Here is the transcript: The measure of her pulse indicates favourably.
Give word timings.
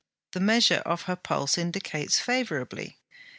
The 0.31 0.39
measure 0.39 0.81
of 0.83 1.03
her 1.03 1.15
pulse 1.15 1.59
indicates 1.59 2.17
favourably. 2.17 2.97